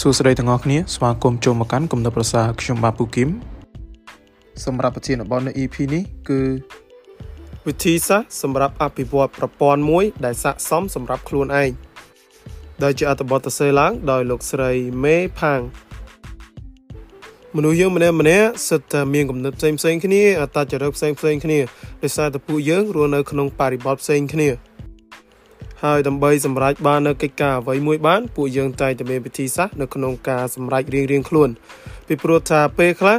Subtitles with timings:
[0.00, 3.28] សួស្តីទាំងអស់គ្នាស្វាគមន៍ចូលមកកាន់គំនិតប្រសាខ្ញុំបាទពូគឹម
[4.64, 6.40] សម្រាប់ប្រធានបទនៅ EP នេះគឺ
[7.66, 11.70] វិធីសាស្ត្រសម្រាប់អភិវឌ្ឍប្រព័ន្ធមួយដែលស័ក្តិសមសម្រាប់ខ្លួនឯង
[12.82, 14.70] ដែលជាអត្ថបទសរសេរឡើងដោយលោកស្រី
[15.04, 15.60] មេផាង
[17.56, 21.58] មនុស្សយើងម្នាក់ម្នាក់សិតតែមានគំនិតផ្សេងផ្សេងគ្នាអត្តចរិតផ្សេងផ្សេងគ្នា
[22.02, 24.48] ដោយសារតែពួកយើងរស់នៅក្នុងបរិបទផ្សេងគ្នា
[25.84, 31.48] ហើយដើម្បីសម្រេចបាននៅកិច្ចការអ្វីមួយបានពួកយើងតែងតែមានវិធីសាស្ត្រនៅក្នុងការសម្រេចរៀងរៀងខ្លួន
[32.06, 33.16] ពីព្រោះថាពេលខ្លះ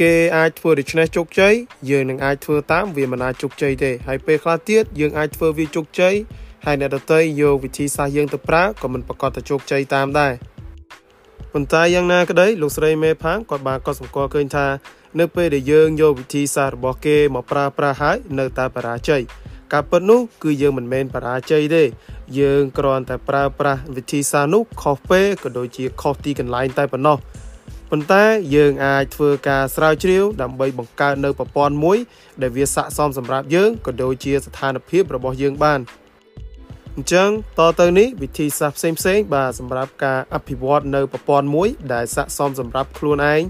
[0.00, 1.54] គេអាចធ្វើដូច្នេះជោគជ័យ
[1.90, 6.14] យើងនឹងអាចធ្វើតាមវាមិនអាចជោគជ័យទេហើយពេលខ្លះទៀតយើងអាចធ្វើវាជោគជ័យ
[6.66, 10.32] ហើយអ្នកដទៃយកវិធីសាស្ត្រយើងទៅប្រើក៏មិនប្រកាសទៅជោគជ័យតាមដែរ
[11.52, 14.66] ប៉ុន្តែយ៉ាងណាក្តីលោកស្រីមេផាងគាត់បានកត់សម្គាល់ឃើញថា
[15.18, 19.22] នៅពេលដែលយើងយកវិធីសាស្ត្ររបស់គេមកប្រើប្រាស់ហើយនៅតែបរាជ័យ
[19.72, 21.84] ការពិតនោះគឺយើងមិនមែនបរាជ័យទេ
[22.38, 27.18] យើងគ្រាន់តែប្រើប្រាស់វិធីសាស្ត្រនោះខុសពេលក៏ដូចជាខុសទីកន្លែងតែប៉ុណ្ណោះ
[27.90, 31.98] ប៉ុន្តែយើងអាចធ្វើការស្រាវជ្រាវដើម្បីបង្កើតនៅប្រព័ន្ធមួយ
[32.42, 35.80] ដែលវាស័ក្តិសមសម្រាប់យើងក៏ដូចជាស្ថានភាពរបស់យើងបាន
[36.96, 43.42] អញ្ចឹងតទៅនេះវិធីសាស្ត្រផ្សេងផ្សេងបាទសម្រាប់ការអភិវឌ្ឍនៅប្រព័ន្ធមួយដែលស័ក្តិសមសម្រាប់ខ្លួនឯង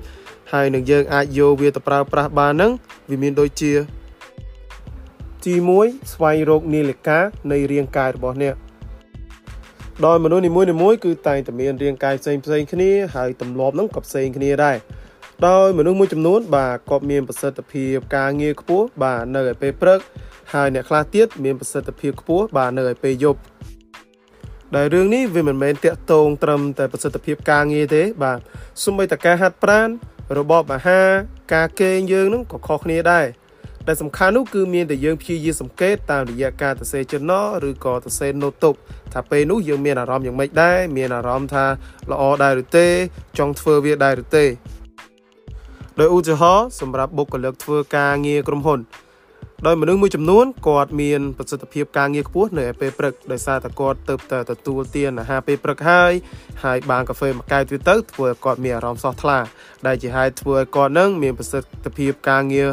[0.53, 2.73] ហើយនឹងយើងអាចយកវាទៅប្រើប្រាស់បានហ្នឹង
[3.11, 3.73] វាមានដូចជា
[5.47, 7.19] ទី1ស្វែងរកនាឡិកា
[7.53, 8.55] នៃរាងកាយរបស់អ្នក
[10.07, 14.77] ដោយមនុស្សនីមួយៗគឺតែងតែមានរាងកាយផ្សេងផ្សេងគ្នាហើយទម្លាប់ហ្នឹងក៏ផ្សេងគ្នាដែរ
[15.49, 20.01] ដោយមនុស្សមួយចំនួនបាទគាត់មានប្រសិទ្ធភាពការងារខ្ពស់បាទនៅឯពេលព្រឹក
[20.55, 23.41] ហើយអ្នកខ្លះទៀតមានប្រសិទ្ធភាពខ្ពស់បាទនៅឯពេលយប់
[24.77, 28.39] ដែលរឿងនេះវាមិនមែនតាក់ទងត្រឹមតែប្រសិទ្ធភាពការងារទេ បាទ
[28.85, 29.89] សូម្បីតែការហាត់ប្រាណ
[30.39, 31.09] របបអាហារ
[31.55, 33.27] ការគេងយើងនឹងក៏ខុសគ្នាដែរ
[33.89, 38.75] ដែលសំខាន់នោះគឺមានតែយើងព្យាយាមសង្កេតតាមរយៈការសរសេរ journal ឬក៏សរសេរ note ទុក
[39.15, 41.65] ថាពេលនោះយើងមានអារម្មណ៍យ៉ាងម៉េចដែរមានអារម្មណ៍ថា
[42.11, 42.87] ល្អដែរឬទេ
[43.39, 44.45] ចង់ធ្វើវាដែរឬទេ
[45.99, 48.81] ដោយឧទាហរណ៍សម្រាប់បុគ្គលិកធ្វើការងារក្រុមហ៊ុន
[49.67, 56.13] ដោយមនុស្សមួយចំនួនគាត់មានប្រសិទ្ធភាពការងារខ្ពស់នៅពេលព្រឹកដោយសារតែគាត់ទៅតែទទួលទានអាហារពេលព្រឹកហើយ
[56.65, 59.39] ហើយបានកាហ្វេមួយកែវទៀតទៅធ្វើឲ្យគាត់មានអារម្មណ៍សោះថ្លា
[59.87, 62.69] ដែលជាហេតុធ្វើឲ្យគាត់នឹងមានប្រសិទ្ធភាពការងារ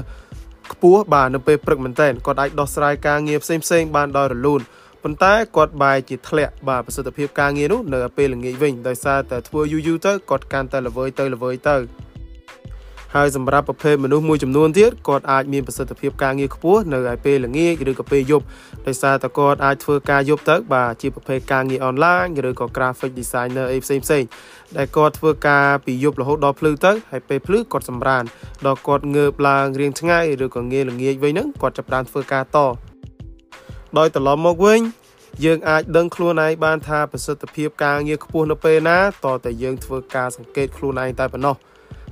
[0.76, 4.62] ខ្ពស់បាទនៅពេលព្រឹកមែនតើគាត់អាចដោះស្រាយការងារផ្សេងផ្សេងបានដោយរលូន
[5.04, 11.76] ប៉ុន្តែគាត់បែរជាធ្លាក់បាទប្រសិទ្ធភាពការងារនោះនៅពេលល្ងាចវិញដោយសារតែធ្វើយូរយូរទៅគាត់កាន់តែល្វើយទៅល្វើយទៅ
[13.16, 18.46] ហើយសម្រាប់ប្រភេទមនុស្សមួយចំនួនទៀតគាត់អាចមានប្រសិទ្ធភាពការងារខ្ពស់នៅឯពេលល្ងាចឬក៏ពេលយប់
[18.88, 24.24] ដោយសារតែគាត់អាចធ្វើការយប់ទៅបាទជាប្រភេទការងារអនឡាញឬក៏ graphic designer អីផ្សេងផ្សេង
[24.78, 28.24] ដែលគាត់ធ្វើការពីយប់រហូតដល់ភ្លឺទៅហើយពេលភ្លឺគាត់សម្រាន
[28.66, 32.58] ដល់គាត់ងើបឡើងរៀងថ្ងៃឬក៏ងាយល្ងាចវិញហ្នឹងគាត់ចាប់ផ្ដើមធ្វើការត
[33.98, 34.80] ដោយត្រឡប់មកវិញ
[35.46, 41.58] យើងអាចដឹងខ្លួនឯងបានថាប្រសិទ្ធភាពការងារខ្ពស់នៅពេលណាតតែយើងធ្វើការសង្កេតខ្លួនឯងតែប៉ុណ្ណោះ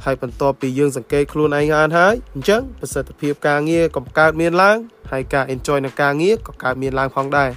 [0.05, 4.77] ហើយបន្ទាប់ពីយើងសង្កេតខ្លួនឯងបានហើយអញ្ចឹងប្រសិទ្ធភាពការងារក៏កើតមានឡើង
[5.11, 7.49] ហើយការ enjoy នឹងការងារក៏កើតមានឡើងផងដែរ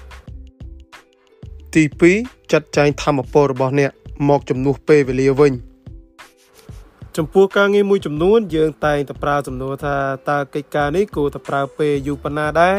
[1.74, 1.82] ទី
[2.18, 3.90] 2ចាត់ចែងធម្មពលរបស់អ្នក
[4.28, 5.52] មកជំនួសពេលវេលាវិញ
[7.16, 9.96] ចំពោះការងារមួយចំនួន យើងតែងតែប្រើសំណួរថា
[10.30, 12.76] តើកិច្ចការនេះគួរតែប្រើពេលយូរប៉ុណ្ណាដែរ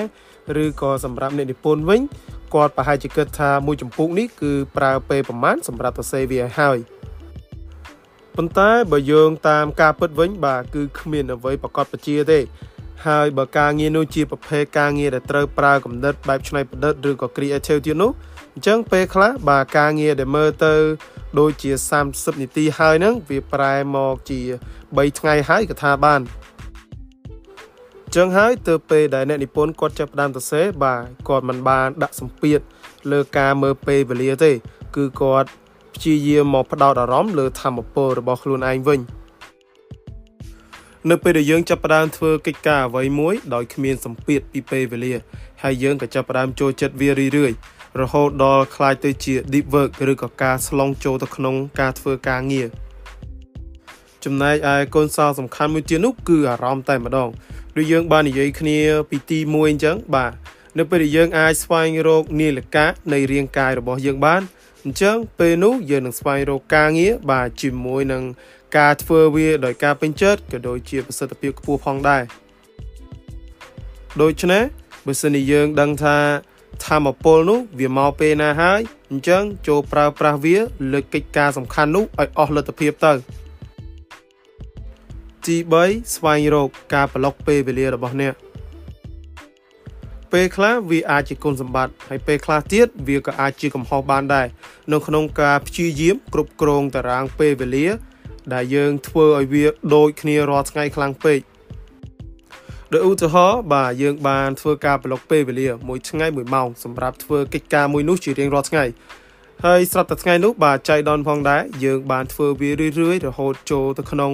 [0.64, 2.02] ឬក៏សម្រាប់អ្នកនិពន្ធវិញ
[2.54, 6.78] គាត់ប្រហែលជាគិតថាមួយចម្ពោះនេះគឺប្រើពេលប្រមាណសម្រាប់សរសេរវាឲ្យហើយ
[8.38, 12.40] ប៉ុន្តែបើយោងតាមការពិតវិញបាទគឺគ្មានអ្វីប្រកបប្រជាទេ
[13.08, 18.12] ហើយបើការងារនោះជាប្រភេទការងារដែលត្រូវប្រើគំនិតបែបច្នៃប្រឌិតឬក៏ creative ទៀតនោះ
[18.53, 20.74] អញ្ចឹងពេលខ្លះបាទការងារដែលមើលទៅ
[21.40, 21.72] ដូចជា
[22.08, 24.40] 30នាទីហើយហ្នឹងវាប្រែមកជា
[24.80, 26.22] 3ថ្ងៃហើយក៏ថាបាន
[28.16, 32.59] ចឹងហើយទៅពេលដែលអ្នកនិពន្ធគាត់ចាប់ផ្ដើមសរសេរបាទគាត់មិនបានដាក់សម្ពាធ
[33.12, 34.52] លើការមើលពេលវេលាទេ
[34.96, 35.50] គឺគាត់
[35.97, 39.00] ព្យាយាមមកផ្ដោតអារម្មណ៍លើធម្មពលរបស់ខ្លួនឯងវិញ
[41.11, 45.15] នៅពេលដែលយើងចាប់ផ្ដើមធ្វើកិច្ចការអ្វីមួយដោយគ្មានសម្ពាធពីពេលវេលា
[45.62, 47.56] ហើយយើងក៏ចាប់ផ្ដើមចូលចិត្តវារឿយៗ
[48.00, 52.69] រហូតដល់คล้ายទៅជា deep work ឬក៏ការស្លងចូលទៅក្នុងការធ្វើការងារ
[54.25, 57.29] ចំណែកឯកូនសោសំខាន់មួយទៀតនោះគឺអារម្មណ៍តែម្ដង
[57.76, 58.79] ដូចយើងបាននិយាយគ្នា
[59.11, 60.32] ពីទី1អញ្ចឹងបាទ
[60.79, 64.43] នៅពេលដែលយើងអាចស្វែងរកនាឡិកានៃរាងកាយរបស់យើងបាន
[64.88, 68.24] អញ្ចឹងពេលនោះយើងនឹងស្វែងរកការងារបាទជាមួយនឹង
[68.78, 72.24] ការធ្វើវាដោយការពេញចិត្តក៏ដូចជាប្រសិទ្ធភាពខ្ពស់ផងដែរ
[74.22, 74.63] ដូច្នេះ
[75.06, 76.18] បើសិនជាយើងដឹងថា
[76.86, 78.81] ធម្មពលនោះវាមកពេលណាហើយ
[79.12, 80.57] អញ្ចឹងចូលប្រើប្រាស់វា
[80.94, 83.13] លើកិច្ចការសំខាន់នោះឲ្យអស់លទ្ធភាពទៅ
[85.45, 85.56] ទី
[85.86, 88.34] 3ស្វែងរកការប្រឡុកពេលវេលារបស់អ្នក
[90.33, 94.47] ពេលខ្លះវាអាចជាគុណសម្បត្តិហើយពេលខ្លះទៀតវាក៏អាចជាកំហុសបានដែរ
[94.94, 97.88] នៅក្នុងការព្យាយាមគ្រប់គ្រងតារាងពេលវេលា
[98.53, 99.65] ដែលយើងធ្វើឲ្យវា
[99.95, 101.39] ដូចគ្នារាល់ថ្ងៃខ្លាំងពេក
[102.94, 108.85] ដោយឧទាហរណ៍បាទយើងបានធ្វើការប្លុកពេលវេលាមួយថ្ងៃមួយម៉ោងសម្រាប់ធ្វើកិច្ចការមួយនោះជារៀងរាល់ថ្ងៃ
[109.65, 114.31] ហើយស្រាប់តែថ្ងៃនោះបាទចៃដនផងដែរយើងបានធ្វើវារឿយៗរហូតចូលទៅក្នុង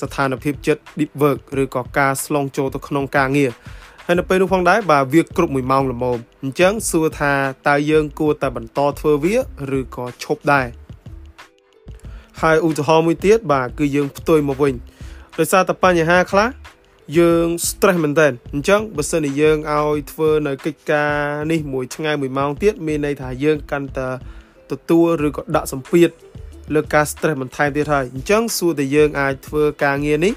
[0.00, 3.52] ស្ថានភាពចិត្ត deep work ឬក៏ការស្លងចូលទៅក្នុងការងារ
[4.08, 7.32] ហើយនៅពេលនោះផងដែរបាទវាគ្រប់1ម៉ោងល្មមអញ្ចឹងសួរថា
[7.68, 9.36] តើយើងគួរតែបន្តធ្វើវា
[9.78, 10.66] ឬក៏ឈប់ដែរ
[12.40, 14.74] ហើយឧទាហរណ៍មួយទៀតបាទគឺយើងផ្ទុយមកវិញ
[15.38, 16.48] ដោយសារតែបញ្ហាខ្លះ
[17.18, 21.12] យើង stress មែនតើអញ្ចឹងបើសិនជាយើងឲ្យធ្វើនៅកិច្ចការ
[21.50, 24.08] នេះមួយថ្ងៃមួយម៉ោងទៀតមានន័យថាយើងកាន់តែ
[24.70, 26.10] ទទួលឬក៏ដាក់សម្ពាធ
[26.74, 30.32] លើការ stress បន្ថែមទៀតហើយអញ្ចឹងសួរតែយើងអាចធ្វើការងារនេះ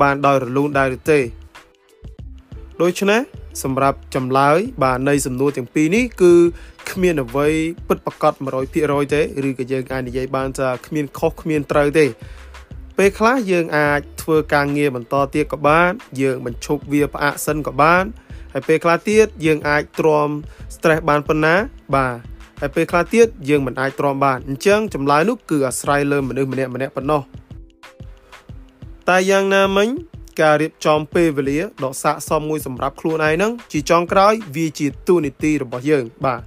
[0.00, 1.20] បានដោយរលូនដែរឬទេ
[2.82, 3.20] ដូច្នេះ
[3.62, 6.34] សម្រាប់ចម្លើយ បាទនៃសំណួរទាំងពីរនេះគឺ
[6.90, 7.48] គ្មានអ្វី
[7.88, 8.32] ពិតប្រាកដ
[8.74, 12.06] 100%ទេឬក៏យើងអាចនិយាយបានថាគ្មានខុសគ្មានត្រូវទេ
[12.98, 15.90] ពេលខ្លះយើងអាចធ្វើការងារបន្តទៀតក៏បាន
[16.20, 18.04] យើងបញ្ឈប់វាផ្អាកសិនក៏បាន
[18.52, 20.28] ហើយពេលខ្លះទៀតយើងអាចទ្រាំ
[20.74, 21.54] stress បានប៉ុណ្ណា
[21.94, 22.14] បាទ
[22.60, 27.22] ហើយពេលខ្លះទៀតយើងមិនអាចទ្រាំបានអញ្ចឹងចម្លើយនោះគឺអាស្រ័យលើមនុស្សម្នាក់ម្នាក់ប៉ុណ្ណោះ
[29.08, 29.88] តែយ៉ាងណាមិញ
[30.40, 36.42] ការរៀបចំពេលវេលាដ៏ស័ក្តិសមមួយសម្រាប់ខ្លួនឯងហ្នឹងជាចុងក្រោយវាជាទូនីតិរបស់យើងបាទ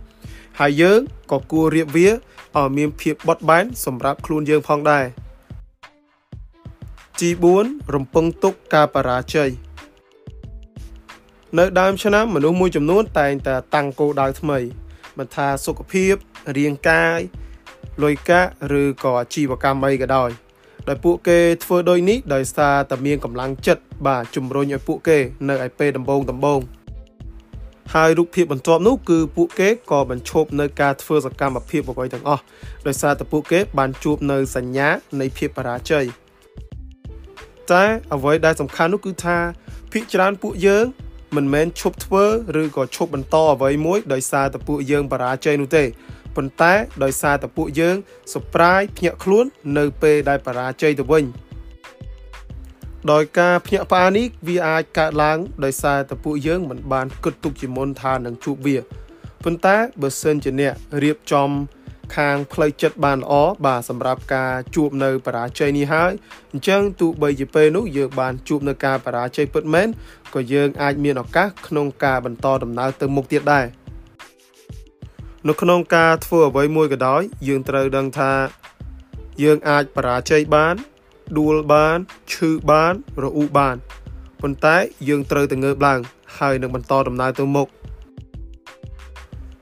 [0.59, 0.99] ហើយយើង
[1.31, 5.05] ក៏គួររៀបវាឲ្យមានភាពបត់បែនសម្រាប់ខ្លួនយើងផងដែរ
[7.19, 7.65] G4
[7.95, 9.49] រំពឹងទុកការបរាជ័យ
[11.59, 14.59] នៅដើមឆ្នាំមនុស្សមួយចំនួនតែងតែតាំងគោលដៅថ្មី
[15.17, 16.13] មិនថាសុខភាព
[16.57, 17.19] រាងកាយ
[18.03, 18.49] លុយកាក់
[18.81, 20.29] ឬក៏អាជីវកម្មអីក៏ដោយ
[20.87, 25.17] ដោយពួកគេធ្វើដូចនេះដោយសារតែមានកម្លាំងចិត្តបាទជំរុញឲ្យពួកគេ
[25.49, 26.61] នៅឯពេលដំបូងដំបូង
[27.93, 32.43] ហើយរូបភាពបន្ទាប់នោះគឺពួកគេក៏បញ្ឈប់នៅការធ្វើសកម្មភាពអ្វីទាំងអស់
[32.87, 34.89] ដោយសារតែពួកគេបានជួបនៅសញ្ញា
[35.19, 36.05] នៃភាពបរាជ័យ
[37.71, 37.83] តែ
[38.13, 39.37] អ្វីដែលសំខាន់នោះគឺថា
[39.91, 40.85] ភាគច្រើនពួកយើង
[41.35, 42.25] មិនមែនឈប់ធ្វើ
[42.61, 45.83] ឬក៏ឈប់បន្តអ្វីមួយដោយសារតែពួកយើងបរាជ័យនោះទេ
[46.35, 46.73] ប៉ុន្តែ
[47.03, 47.95] ដោយសារតែពួកយើង
[48.33, 49.45] សប្រាយភ្ញាក់ខ្លួន
[49.77, 51.25] នៅពេលដែលបរាជ័យទៅវិញ
[53.11, 58.77] ដោយការភ្ញាក់ផ្អើលនេះវាអាចកើតឡើងដោយសារតែពួកយើងមិនបានគិតទុកជាមុនថានឹងជួបវា
[59.43, 60.73] ប៉ុន្តែបើសិនជាអ្នក
[61.03, 61.49] រៀបចំ
[62.15, 63.33] ខាងផ្លូវចិត្តបានល្អ
[63.65, 66.11] បាទសម្រាប់ការជួបនៅបរាជ័យនេះហើយ
[66.51, 69.87] អញ្ចឹងទោះបីជាពេលនោះយើងបានជួបនៅការបរាជ័យពិតមែន
[70.33, 73.65] ក៏យើងអាចមានឱកាសក្នុងការបន្តដំណើរទៅមុខទៀតដែរ
[75.47, 78.33] នៅក្នុងការធ្វើអ្វីមួយក៏ដោយ យើងត្រូវដឹងថា
[79.43, 80.75] យើងអាចបរាជ័យបាន
[81.37, 81.97] ដួលបាន
[82.31, 83.75] ឈឺបានរអ៊ូបាន
[84.41, 84.77] ប៉ុន្តែ
[85.07, 85.99] យើងត្រូវតែងើបឡើង
[86.37, 87.67] ហើយនឹងបន្តដំណើរទៅមុខ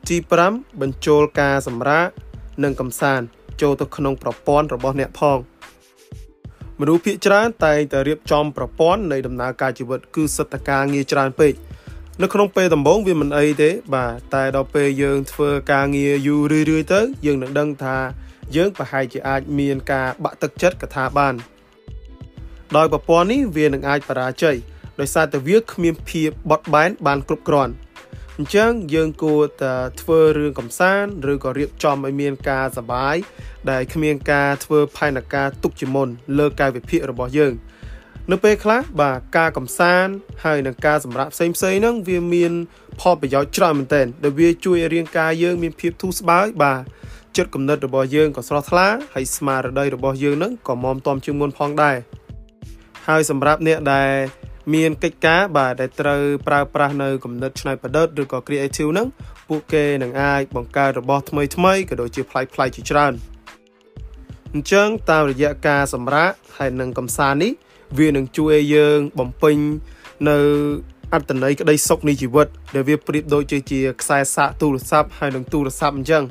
[0.07, 0.17] ទី
[0.49, 2.07] 5បញ្ចូលការសម្រាក
[2.63, 3.25] និងកំសាន្ត
[3.61, 5.39] ចូលទៅក្នុងប្រព័ន្ធរបស់អ្នកផង
[6.79, 11.53] មនុស្សភាគច្រើនតែងតែរៀបចំប្រព័ន្ធនៃដំណើរការជីវិតគឺសិទ្ធិការងារច្រើនពេក
[12.23, 17.97] នៅក្នុងពេលដំបូងវាមិនអីទេបាទតែដល់ពេលយើងធ្វើការងារយូររឿយៗទៅ យើងនឹងដឹងថា
[18.55, 21.35] យើងប្រហែលជាអាចមានការបាក់ទឹកចិត្តកថាបាន
[22.75, 24.55] ដោយប្រព័ន្ធនេះវានឹងអាចបរាជ័យ
[24.99, 27.73] ដោយសារតែវាគ្មានភាពបត់បែនបានគ្រប់គ្រាន់
[28.37, 33.15] អញ្ចឹងយើងគួរតែធ្វើរឿងកំសាន្តឬក៏រៀបចំឲ្យមានការសបាយ
[33.71, 36.07] ដែលគ្មានការធ្វើផែនការទុកជាមុន
[36.37, 37.53] លើកាយវិភាគរបស់យើង
[38.31, 40.13] នៅពេលខ្លះបាទការកំសាន្ត
[40.45, 42.53] ហើយនឹងការសម្រាប់ផ្សេងផ្សេងហ្នឹងវាមាន
[43.01, 46.81] ផលប្រយោជន៍ច្រើនមែនទែនដែលវាជួយឲ្យរាងកាយយើងមានភាពធូរស្បើយបាទ
[47.37, 51.97] ចិត្តគំនិតរបស់យើងក៏ស្រស់ថ្លាហើយស្មារតីរបស់យើងហ្នឹងក៏មមតំជាងមុនផងដែរ
[53.07, 54.11] ហើយសម្រាប់អ្នកដែល
[54.73, 59.07] មានកិច្ចការបាទដែលត្រូវប្រើប្រាស់នៅគំនិតច្នៃប្រឌិតឬក៏ creative ហ្នឹង
[59.49, 63.13] ពួកគេនឹងអាចបង្កើតរបស់ថ្មីថ្មីក៏ដូចជាប្លែកប្លែកជាច្រើន
[64.53, 67.53] អញ្ចឹងតាមរយៈការសម្រាកហើយនឹងកំសាន្តនេះ
[67.97, 69.57] វានឹងជួយឲ្យយើងបំពេញ
[70.29, 70.37] នៅ
[71.13, 76.23] អត្តន័យក្តីសុខនៃជីវិត ដែលវាប្រៀបដូចជាជាខ្សែសាកទូរស័ព្ទហើយនឹងទូរស័ព្ទអញ្ចឹង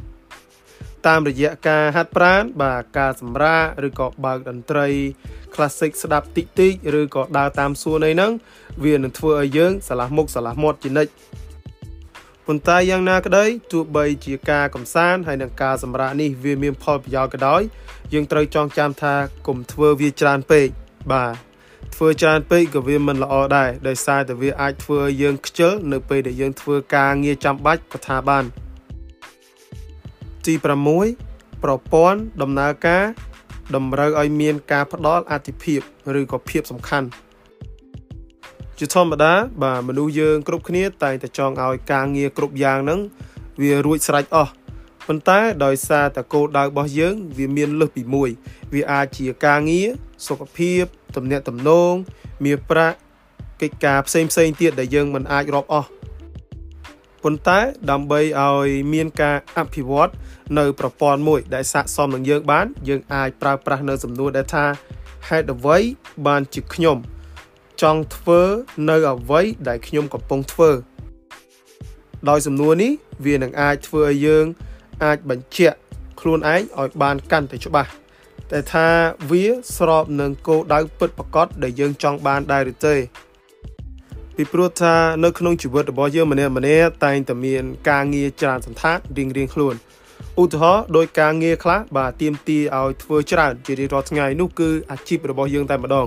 [1.06, 4.86] តាមរយៈការហាត់ប្រាណបាទការសម្រាកឬក៏បើកតន្ត្រី
[5.54, 8.32] classic ស្ដាប់តិចតិចឬក៏ដើរតាមសួនអីហ្នឹង
[8.84, 11.12] វានឹងធ្វើឲ្យយើងឆ្លាស់មុខឆ្លាស់មាត់ជានិច្ច
[12.46, 17.62] ប៉ុន្តែយ៉ាងណាក្តីទោះបីជាការកំសាន្តហើយនឹងការសម្រាកនេះវាមានផលប្រយោជន៍ក៏ដោយ
[18.12, 19.14] យើងត្រូវចងចាំថា
[19.46, 20.66] កុំធ្វើវាច្រើនពេក
[21.12, 21.47] បាទ
[22.00, 28.44] ធ្វើច្រើនពេកក៏វាមិនល្អដែរដោយសារតែវាអាចធ្វើឲ្យយើងខ្ជិលនៅពេលដែលយើងធ្វើការងារចាំបាច់ក៏ថាបាន
[30.46, 30.54] ទី
[31.08, 33.04] 6ប្រព័ន្ធដំណើរការ
[33.74, 35.80] តម្រូវឲ្យមានការផ្ដល់អតិភិប
[36.20, 37.06] ឬក៏ភាពសំខាន់
[38.78, 43.00] ជាធម្មតាបាទមនុស្សយើងគ្រប់គ្នាតែងតែចង់ឲ្យការងារគ្រប់យ៉ាងហ្នឹង
[43.60, 44.52] វារួចស្រេចអស់
[45.06, 48.30] ប៉ុន្តែដោយសារតែគោលដៅរបស់យើង វាមានលើសពីមួយ
[48.74, 49.88] វាអាចជាការងារ
[50.26, 50.84] សុខភាព
[51.16, 51.92] ទំនាក់ទំនង
[52.44, 52.96] មានប្រាក់
[53.62, 55.88] កិច្ចការផ្សេងផ្សេងទៀតដែលយើងមិនអាចរាប់អស់
[57.22, 57.58] ប៉ុន្តែ
[57.90, 60.10] ដើម្បីឲ្យមានការអភិវឌ្ឍ
[60.58, 64.64] នៅប្រព័ន្ធមួយដែលស័ក្តិសមនឹងយើងបាន យើងអាចប្រើប្រាស់នៅសំណួរដែលថា
[65.28, 65.78] ហេតុអ្វី
[66.26, 66.96] បានជាខ្ញុំ
[67.82, 68.40] ចង់ធ្វើ
[68.90, 70.70] នៅអ្វីដែលខ្ញុំកំពុងធ្វើ
[72.28, 72.92] ដោយសំណួរនេះ
[73.26, 74.46] វានឹងអាចធ្វើឲ្យយើង
[75.04, 75.76] អាចបញ្ជាក់
[76.20, 77.90] ខ្លួនឯងឲ្យបានកាន់តែច្បាស់
[78.52, 78.88] តែថា
[79.30, 79.44] វា
[79.76, 82.96] ស្របនឹងគោលដៅពិតប្រាកដដែលយើងចង់បានដែរឬទេ
[84.36, 89.74] ពីព្រោះថានៅក្នុងជីវិតរបស់យើងម្នាក់ម្នាក់តែងតែមានការងារច្រើនសន្តានរៀងរៀងខ្លួន
[90.42, 96.06] ឧទាហរណ៍ដោយការងារខ្លះបាទទៀមទីឲ្យធ្វើច្រើនជារៀងរាល់ថ្ងៃនោះគឺអាជីពរបស់យើងតែម្ដង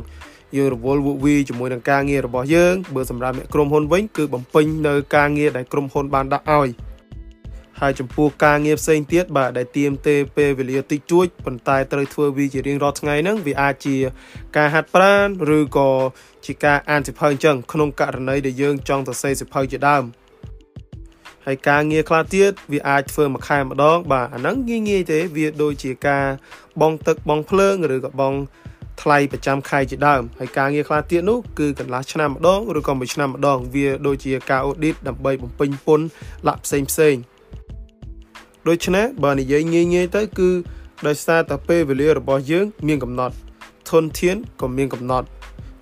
[0.58, 6.70] យើងរវល់វឹកវីជាមួយនឹងការងាររបស់យើងបើសម្រាប់អ្នកក្រុមហ៊ុនវិញគឺបំពេញនៅការងារដែលក្រុមហ៊ុនបានដាក់ឲ្យ
[7.82, 13.96] ហើយចំពោះការងារផ្សេងទៀតបាទដែលទៀមទេពេលវេលាតិចតួចប៉ុន្តែត្រូវធ្វើវាជារៀងរាល់ថ្ងៃហ្នឹងវាអាចជា
[14.58, 15.92] ការហាត់ប្រាណឬក៏
[16.46, 20.04] ជាការអានសិភៅអញ្ចឹងក្នុងករណីដែលយើងចង់សរសេរសិភៅជាដើម
[21.46, 26.26] ហើយការងារខ្លះទៀតវាអាចធ្វើមួយខែម្ដង បាទអាហ្នឹងងាយងាយទេវាដូចជាការ
[26.82, 28.38] បង់ទឹកបង់ភ្លើងឬក៏បង់
[29.02, 36.06] ថ្លៃប្រចាំខែជាដើមហើយការងារខ្លះទៀតនោះគឺកន្លះឆ្នាំម្ដងឬក៏មួយឆ្នាំម្ដង វាដូចជាការ audit ដើម្បីបំពេញពន្ធ
[36.48, 37.16] លក្ខផ្សេងផ្សេង
[38.68, 40.50] ដូច្នេះបើនិយាយងាយងាយទៅគឺ
[41.08, 43.36] ដោយសារតែពេលវេលារបស់យើង មានកំណត់
[43.90, 45.28] ធនធានក៏មានកំណត់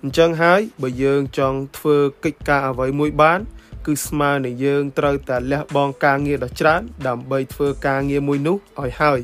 [0.02, 3.40] អញ្ចឹងហើយបើយើងចង់ធ្វើកិច្ចការអ្វីមួយបាន
[3.86, 9.20] គឺស្មើនឹងយើងត្រូវតែលះបង់ការងារដ៏ច្រើន ដើម្បីធ្វើការងារមួយនោះឲ្យហើយ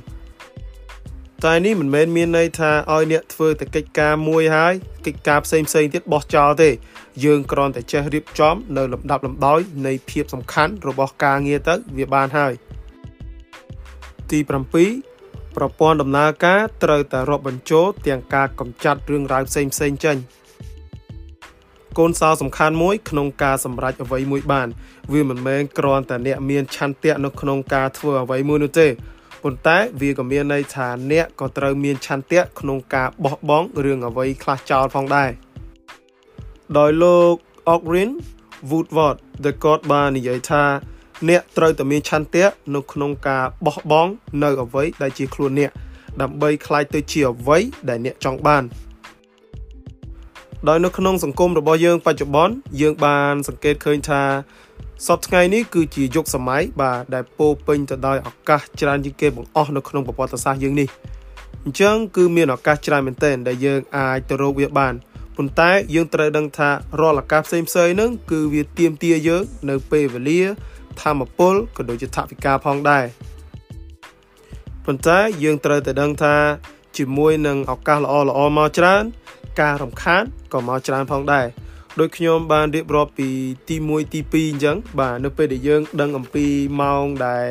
[1.44, 4.74] តែនេះមិនមែនមានន័យថាឲ្យអ្នកធ្វើតែកិច្ចការមួយហើយ
[5.06, 6.70] កិច្ចការផ្សេងផ្សេងទៀតបោះចោលទេ
[7.24, 12.52] យើងគ្រាន់តែចេះរៀបចំ នៅលំដាប់លំដោយនៃភាពសំខាន់របស់ការងារទៅវាបានហើយ
[14.32, 14.50] ទី7
[15.56, 20.16] ប្រព័ន្ធដំណើរការត្រូវតែរាប់បញ្ចូលទាំងការកម្ចាត់រឿងរ៉ាវផ្សេងផ្សេងចេញ
[21.98, 24.68] កូនសោសំខាន់មួយក្នុងការសម្រេចអ្វីមួយបាន
[25.12, 28.88] វាមិនមែនគ្រាន់តែអ្នកមានឆន្ទៈនៅក្នុងការធ្វើអ្វីមួយនោះទេ
[29.42, 35.30] ប៉ុន្តែវាក៏មានន័យថាអ្នកក៏ត្រូវមានឆន្ទៈក្នុងការបោះបង់រឿងអ្វីខ្លះចោលផងដែរ
[36.78, 37.34] ដោយលោក
[37.72, 38.10] Ogrin
[38.70, 40.64] Woodward the God បាននិយាយថា
[41.29, 42.45] អ្នកត្រូវតែមានឆន្ទៈ
[42.75, 44.11] នៅក្នុងការបោះបង់
[44.43, 45.71] នៅអ្វីដែលជាខ្លួនអ្នក
[46.21, 47.57] ដើម្បីคล้ายទៅជាអ្វី
[47.89, 48.63] ដែលអ្នកចង់បាន
[50.67, 54.21] ដោយនៅក្នុងសង្គមរបស់យើងបច្ចុប្បន្នយើងបានសង្កេតឃើញថា
[55.07, 60.87] សពថ្ងៃនេះគឺជាយុគសម័យបាទដែលពោពេញទៅដោយឱកាសច្រើនជាងគេបង្អស់នៅក្នុងប្រវត្តិសាស្ត្រយើងនេះ
[61.63, 64.93] អញ្ចឹងគឺមានឱកាសច្រើនមែនទែនដែលយើងអាចទៅរកវាបាន
[65.37, 66.69] ប៉ុន្តែយើងត្រូវដឹងថា
[66.99, 70.41] រាល់ឱកាសផ្សេងៗហ្នឹងគឺវាទៀមទាយើងនៅពេលវេលា
[71.02, 73.04] ធម្មពលក៏ដូចជាថវិកាផងដែរ
[74.84, 76.36] ប៉ុន្តែយើងត្រូវតែដឹងថា
[76.96, 79.04] ជាមួយនឹងឱកាសល្អល្អមកច្រើន
[79.60, 80.22] ការរំខាន
[80.52, 81.46] ក៏មកច្រើនផងដែរ
[82.00, 83.28] ដូចខ្ញុំបានរៀបរាប់ពី
[83.68, 86.46] ទី1ទី2អញ្ចឹងបាទនៅពេលដែលយើង ដឹងអំពី
[86.80, 87.46] ម៉ោងដែល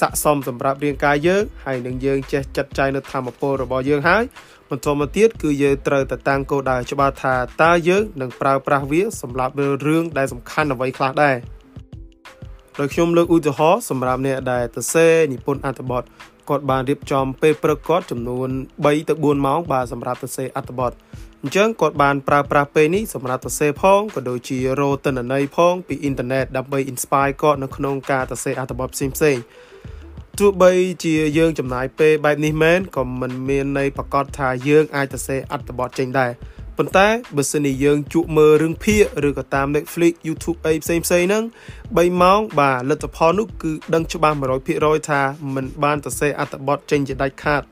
[0.00, 4.24] ស័កសមសម្រាប់រាងកាយយើងហើយនឹងយើងចេះចាត់ចែងនៅធម៌ពលរបស់យើងហើយ
[4.70, 9.52] បន្តមកទៀតគឺយើងត្រូវតែតាំងគោលដៅច្បាស់ថាតើយើងនឹងប្រើប្រាស់វា សម្រាប់
[9.86, 11.36] រឿងដែលសំខាន់អ្វីខ្លះដែរ
[12.78, 16.02] ដោយខ្ញុំលើកឧទាហរណ៍សម្រាប់អ្នកដែលទៅសេនិពន្ធអត្ថបទ
[16.48, 18.48] គាត់បានរៀបចំពេលព្រឹកគាត់ចំនួន
[18.80, 20.92] 3ទៅ4ម៉ោងបាទសម្រាប់ទៅសេអត្ថបទ
[21.42, 29.36] អញ្ចឹងគាត់បានប្រើប្រាស់ពេលនេះសម្រាប់ទៅសេផងក៏ដូចជារោទិន្នន័យផងពីអ៊ីនធឺណិតដើម្បី inspire គាត់នៅក្នុងការទៅសេអត្ថបទផ្សេងផ្សេង
[30.38, 30.72] ទោះបី
[31.04, 36.30] ជាយើងចំណាយពេលបែបនេះមែនក៏មិនមានន័យប្រកាសថាយើងអាចទៅសេអត្ថបទចេញដែរ
[36.82, 41.44] ប៉ុន្តែបើសិនជាយើងជក់មើលរឿងភាគឬក៏តាម Netflix YouTube អីផ្សេងផ្សេងហ្នឹង
[41.86, 44.36] 3ម៉ោងបាទលទ្ធផលនោះគឺដឹងច្បាស់
[44.72, 45.20] 100%ថា
[45.54, 47.62] มันបានទៅសេអត្ថបទចេញជាដាច់ខាត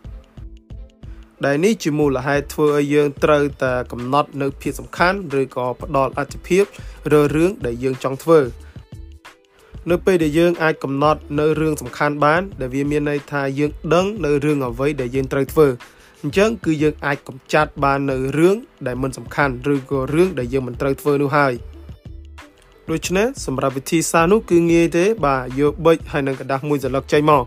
[1.44, 6.64] ដែលនេះជាមូលហេតុធ្វើឲ្យយើងត្រូវតែកំណត់នៅភាពសំខាន់ឬក៏ផ្ដល់អត្ថភាព
[7.18, 8.40] ឬរឿងដែលយើងចង់ធ្វើ
[9.90, 15.68] នៅពេលដែលយើងអាចកំណត់នៅរឿងសំខាន់បាន ដែលវាមានន័យថាយើងដឹងនៅរឿងអ្វីដែលយើងត្រូវធ្វើ
[16.21, 18.55] អញ្ចឹងគឺយើងអាចកម្ចាត់បាននៅរឿង
[18.87, 21.53] ដែលមិនសំខាន់ឬក៏រឿងដែលយើងមិនត្រូវធ្វើនោះហើយ
[22.91, 27.43] ដូច្នេះសម្រាប់វិធីសាស្ត្រនោះគឺងាយទេបាទយកប៊ិចហើយនឹងกระดาษមួយសន្លឹកចេញមក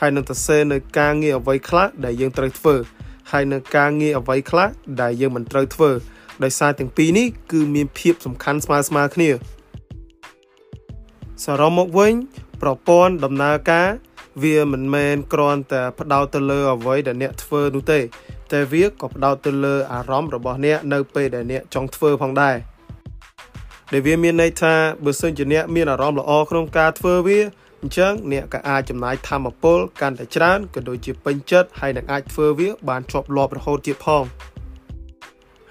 [0.00, 2.74] ហើយនឹងសរសេរនៅការងារអ្វីខ្លះដែលយើងត្រូវធ្វើ
[3.30, 4.68] ហើយនឹងការងារអ្វីខ្លះ
[5.00, 5.90] ដែលយើងមិនត្រូវធ្វើ
[6.44, 9.30] ដោយសារទាំងពីរនេះគឺមានភាពសំខាន់ស្មើស្មើគ្នា
[11.44, 12.12] សរុបមកវិញ
[12.62, 13.88] ប្រព័ន្ធដំណើរការ
[14.43, 17.99] វាមិនមែនគ្រាន់តែផ្ដោតទៅលើអ្វីដែលអ្នកធ្វើនោះទេ
[18.51, 22.55] តែវាក៏ផ្ដោតទៅលើអារម្មណ៍របស់អ្នកនៅពេលដែលអ្នកចង់ធ្វើផងដែរ
[23.93, 24.73] ដែលវាមានន័យថា
[25.05, 27.39] បើសិនជាអ្នកមានអារម្មណ៍ល្អក្នុងការធ្វើវា
[27.81, 34.23] អញ្ចឹងអ្នកក៏អាចចំណាយធម៌ពលកាន់តែច្រើនក៏ដូចជាពេញចិត្តហើយនឹងអាចធ្វើវា បានជាប់លាប់រហូតទៀតផង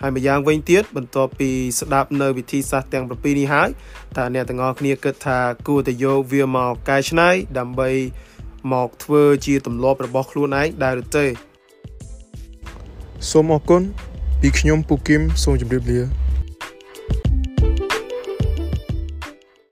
[0.01, 3.69] ហើយម្យ៉ាងវិញទៀតបន្ទាប់ពីស្ដាប់នៅវិធីសាស្ត្រទាំង7នេះហើយ
[4.17, 7.91] តើអ្នកទាំងអស់គ្នាគិតថាគួរតែយកវាមកកែច្នៃដើម្បី
[8.73, 11.27] មកធ្វើជាទម្លាប់របស់ខ្លួនឯងដែរឬទេ
[13.31, 13.83] សូមអរគុណ
[14.41, 16.24] ពីខ្ញុំពូគឹមសូមជម្រាបលា